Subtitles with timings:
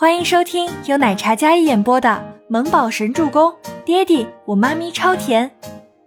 [0.00, 2.08] 欢迎收听由奶茶嘉一演播的
[2.48, 3.52] 《萌宝神助攻》，
[3.84, 5.54] 爹地我妈咪超甜，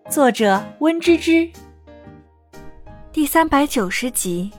[0.09, 1.47] 作者温芝芝。
[3.11, 4.51] 第三百九十集。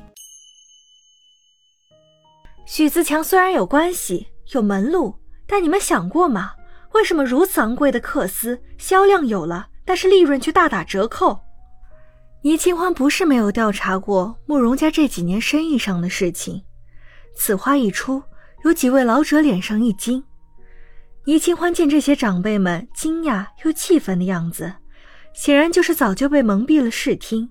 [2.64, 5.12] 许自强虽然有关系、有门路，
[5.48, 6.52] 但你们想过吗？
[6.92, 11.40] 为什么如此昂贵的克斯销量有了，但是利润却大打折扣？
[12.42, 16.62] 倪清欢不是没有调查过慕容家这几年生意上的事情，
[17.34, 18.22] 此话一出。
[18.64, 20.24] 有几位老者脸上一惊，
[21.24, 24.72] 倪清欢见这些长辈们惊讶又气愤的样子，
[25.34, 27.50] 显然就是早就被蒙蔽了视听。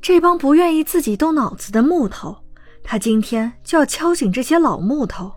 [0.00, 2.36] 这帮不愿意自己动脑子的木头，
[2.84, 5.32] 他今天就要敲醒这些老木头。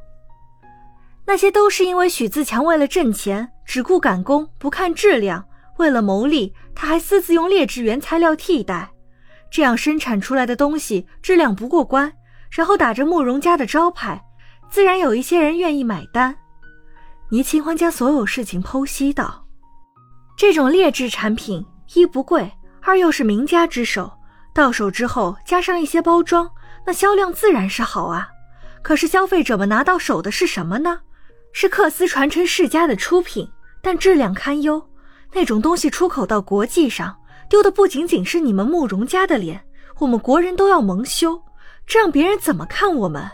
[1.26, 5.43] 那些都是因为许自强为了挣钱，只顾赶工不看质量，
[5.77, 8.91] 为了牟利，他还私自用劣质原材料替代，
[9.49, 12.13] 这样生产出来的东西质量不过关，
[12.51, 14.23] 然后打着慕容家的招牌。
[14.69, 16.35] 自然有一些人愿意买单。
[17.29, 19.45] 倪清欢将所有事情剖析道
[20.37, 24.11] ：“这种劣质产品，一不贵，二又是名家之手，
[24.53, 26.49] 到手之后加上一些包装，
[26.85, 28.29] 那销量自然是好啊。
[28.81, 30.99] 可是消费者们拿到手的是什么呢？
[31.51, 34.83] 是克斯传承世家的出品，但质量堪忧。
[35.33, 37.15] 那种东西出口到国际上，
[37.49, 39.63] 丢的不仅仅是你们慕容家的脸，
[39.99, 41.41] 我们国人都要蒙羞，
[41.85, 43.29] 这让别人怎么看我们？”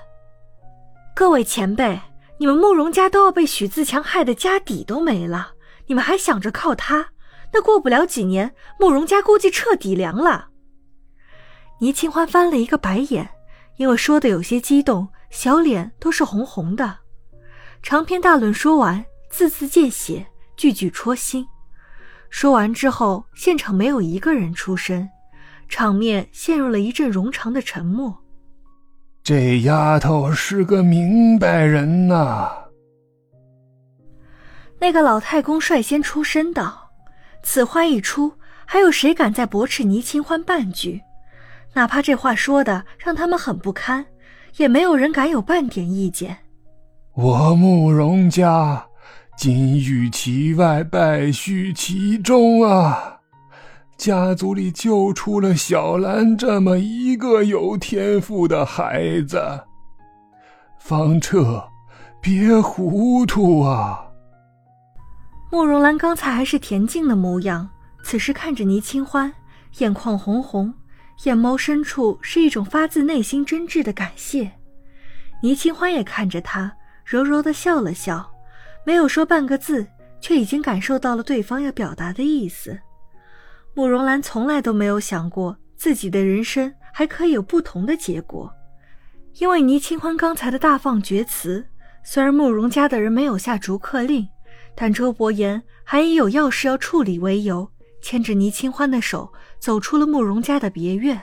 [1.15, 2.01] 各位前辈，
[2.37, 5.53] 你们慕容家都要被许自强害得家底都没了，
[5.87, 7.07] 你们还想着靠他？
[7.53, 10.49] 那过不了几年，慕容家估计彻底凉了。
[11.79, 13.29] 倪清欢翻了一个白眼，
[13.77, 16.97] 因为说的有些激动，小脸都是红红的。
[17.81, 20.27] 长篇大论说完，字字见血，
[20.57, 21.47] 句句戳心。
[22.29, 25.07] 说完之后，现场没有一个人出声，
[25.69, 28.21] 场面陷入了一阵冗长的沉默。
[29.25, 32.47] 这丫头是个明白人呐。
[34.79, 36.91] 那个老太公率先出声道
[37.41, 38.31] ：“此话一出，
[38.67, 41.01] 还有谁敢再驳斥倪清欢半句？
[41.73, 44.05] 哪怕这话说的让他们很不堪，
[44.57, 46.37] 也没有人敢有半点意见。”
[47.17, 48.85] 我慕容家，
[49.35, 53.14] 金玉其外，败絮其中啊！
[53.97, 59.41] 家族里就出了小兰这么一个有天赋的孩子，
[60.79, 61.67] 方彻，
[62.21, 64.05] 别糊涂啊！
[65.49, 67.69] 慕容兰刚才还是恬静的模样，
[68.03, 69.31] 此时看着倪清欢，
[69.77, 70.73] 眼眶红红，
[71.23, 74.51] 眼眸深处是一种发自内心真挚的感谢。
[75.41, 78.29] 倪清欢也看着他，柔柔的笑了笑，
[78.85, 79.87] 没有说半个字，
[80.19, 82.77] 却已经感受到了对方要表达的意思。
[83.75, 88.49] 慕容兰从来都没有想过自己的人生还可以有不同的结果，
[89.39, 91.67] 因为倪清欢刚才的大放厥词，
[92.01, 94.25] 虽然慕容家的人没有下逐客令，
[94.73, 97.69] 但周伯言还以有要事要处理为由，
[98.01, 101.21] 牵着倪清欢的手走出了慕容家的别院。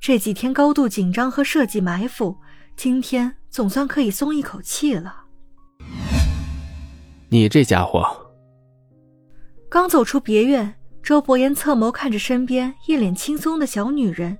[0.00, 2.34] 这几天高度紧张和设计埋伏，
[2.76, 5.24] 今天总算可以松一口气了。
[7.28, 8.02] 你这家伙，
[9.68, 10.74] 刚走出别院。
[11.02, 14.38] 周伯言侧眸看着身边一脸轻松的小女人，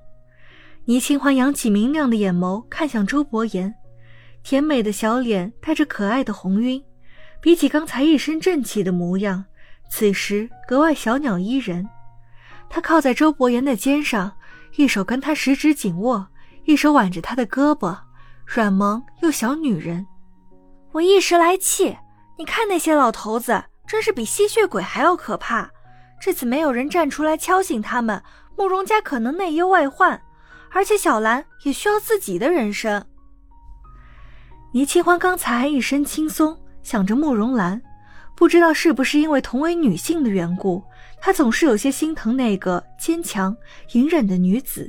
[0.85, 3.75] 倪清欢扬起明亮的眼眸看向周伯言，
[4.45, 6.81] 甜美的小脸带着可爱的红晕，
[7.41, 9.45] 比起刚才一身正气的模样，
[9.91, 11.89] 此时格外小鸟依人。
[12.71, 14.33] 她靠在周伯言的肩上，
[14.77, 16.29] 一手跟他十指紧握，
[16.65, 17.99] 一手挽着他的胳膊，
[18.47, 20.07] 软萌又小女人。
[20.93, 21.99] 我一时来气，
[22.39, 25.69] 你看那些老头子，真是比吸血鬼还要可怕。
[26.25, 28.23] 这次没有人站出来敲醒他们，
[28.57, 30.23] 慕容家可能内忧外患，
[30.71, 33.05] 而且小兰也需要自己的人生。
[34.73, 37.83] 倪清欢刚才一身轻松，想着慕容兰，
[38.37, 40.81] 不知道是不是因为同为女性的缘故，
[41.21, 43.57] 她总是有些心疼那个坚强
[43.95, 44.89] 隐忍的女子。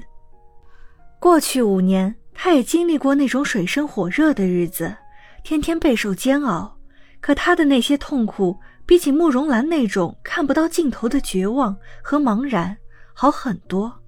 [1.20, 4.96] 过去五年，她也经历过那种水深火热的日子，
[5.44, 6.78] 天天备受煎熬，
[7.20, 8.56] 可她的那些痛苦。
[8.86, 12.78] 比起慕容兰那种看不到尽头的绝望和茫然，
[13.14, 14.02] 好很多。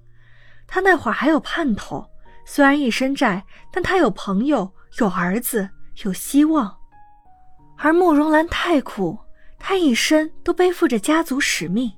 [0.66, 2.06] 他那会儿还有盼头，
[2.44, 5.68] 虽然一身债，但他有朋友，有儿子，
[6.04, 6.76] 有希望。
[7.78, 9.18] 而慕容兰太苦，
[9.58, 11.92] 她一生都背负着家族使命，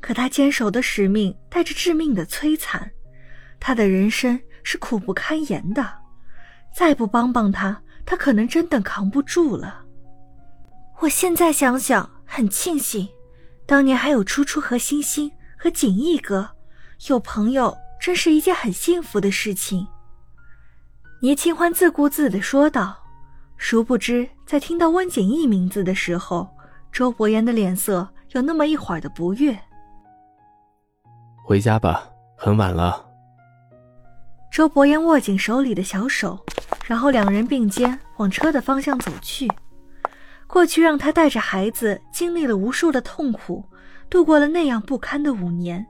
[0.00, 2.90] 可她坚守的使命带着致命的摧残，
[3.58, 5.86] 她的人生是苦不堪言的。
[6.74, 9.84] 再不帮帮她，她可能真的扛不住了。
[11.00, 13.06] 我现在想想，很庆幸，
[13.66, 16.48] 当年还有初初和星星和锦逸哥，
[17.10, 19.86] 有朋友真是一件很幸福的事情。
[21.20, 22.96] 倪清欢自顾自地说道，
[23.58, 26.48] 殊不知，在听到温景逸名字的时候，
[26.90, 29.54] 周伯言的脸色有那么一会儿的不悦。
[31.44, 32.08] 回家吧，
[32.38, 33.10] 很晚了。
[34.50, 36.42] 周伯言握紧手里的小手，
[36.86, 39.46] 然后两人并肩往车的方向走去。
[40.52, 43.64] 过去让他带着孩子经历了无数的痛苦，
[44.10, 45.86] 度过了那样不堪的五年，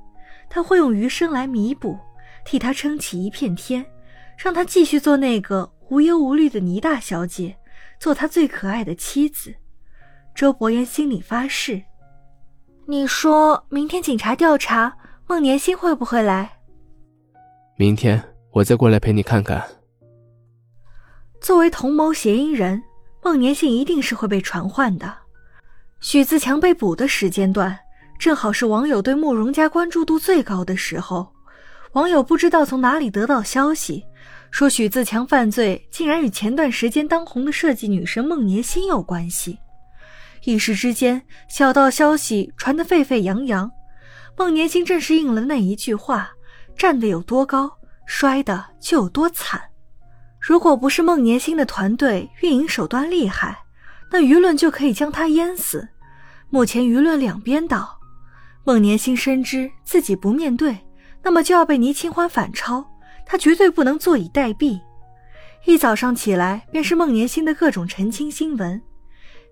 [0.48, 1.98] 他会用余生来弥补，
[2.44, 3.84] 替他撑起一片天，
[4.38, 7.56] 让他继续做那个无忧无虑的倪大小姐，
[7.98, 9.52] 做他最可爱的妻子。
[10.32, 11.82] 周伯言心里发誓。
[12.86, 16.48] 你说明天警察调查孟年星会不会来？
[17.76, 18.22] 明天
[18.52, 19.60] 我再过来陪你看看。
[21.40, 22.80] 作为同谋嫌疑人。
[23.24, 25.14] 孟年星一定是会被传唤的。
[26.00, 27.78] 许自强被捕的时间段，
[28.18, 31.32] 正好是网友对慕容家关注度最高的时候。
[31.92, 34.04] 网友不知道从哪里得到消息，
[34.50, 39.58] 说许自强犯罪竟然与前段时间当红的设计女神孟年星有关系。
[40.44, 43.70] 一时之间，小道消息传得沸沸扬扬。
[44.36, 46.32] 孟年星正是应了那一句话：
[46.76, 49.60] 站得有多高，摔得就有多惨。
[50.42, 53.56] 如果不是孟年星的团队运营手段厉害，
[54.10, 55.88] 那舆论就可以将他淹死。
[56.50, 57.96] 目前舆论两边倒，
[58.64, 60.76] 孟年星深知自己不面对，
[61.22, 62.84] 那么就要被倪清欢反超，
[63.24, 64.80] 他绝对不能坐以待毙。
[65.64, 68.82] 一早上起来便是孟年星的各种澄清新闻。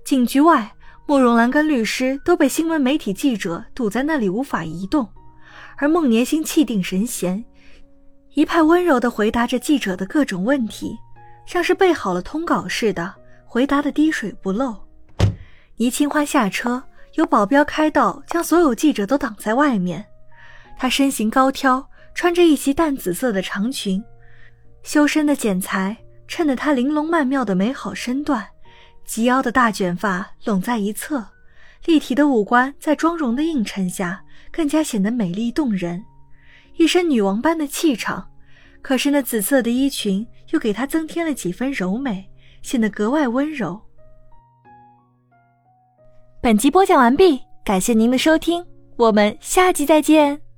[0.05, 0.73] 警局外，
[1.07, 5.09] 慕容兰跟律师都被新闻媒体记者堵在那里无法移动，
[5.77, 7.45] 而孟年星气定神闲。
[8.35, 10.97] 一派温柔地回答着记者的各种问题，
[11.47, 13.13] 像是备好了通稿似的，
[13.45, 14.77] 回答的滴水不漏。
[15.77, 16.81] 倪清欢下车，
[17.15, 20.07] 有保镖开道，将所有记者都挡在外面。
[20.79, 21.85] 她身形高挑，
[22.15, 24.03] 穿着一袭淡紫色的长裙，
[24.85, 25.97] 修身的剪裁
[26.29, 28.47] 衬得她玲珑曼妙的美好身段，
[29.05, 31.27] 及腰的大卷发拢在一侧，
[31.85, 34.23] 立体的五官在妆容的映衬下
[34.53, 36.05] 更加显得美丽动人。
[36.77, 38.31] 一身女王般的气场，
[38.83, 42.29] 可是那紫色的衣裙又给她增添了几分柔美，
[42.63, 43.81] 显得格外温柔。
[46.43, 48.65] 本集播讲完毕，感谢您的收听，
[48.97, 50.50] 我们下集再见。